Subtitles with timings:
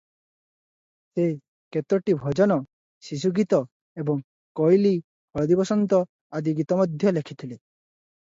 [1.17, 1.25] ସେ
[1.75, 2.57] କେତୋଟି ଭଜନ,
[3.09, 3.59] ଶିଶୁଗୀତ
[4.05, 4.25] ଏବଂ
[4.61, 4.93] କୋଇଲୀ,
[5.39, 6.01] ହଳଦୀବସନ୍ତ
[6.41, 7.55] ଆଦି ଗୀତ ମଧ୍ୟ ଲେଖିଥିଲେ।